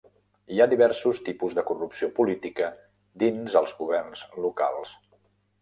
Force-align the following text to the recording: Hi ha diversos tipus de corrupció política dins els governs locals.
Hi 0.53 0.61
ha 0.63 0.67
diversos 0.71 1.19
tipus 1.27 1.53
de 1.59 1.65
corrupció 1.67 2.09
política 2.21 2.71
dins 3.25 3.59
els 3.63 3.77
governs 3.83 4.25
locals. 4.49 4.99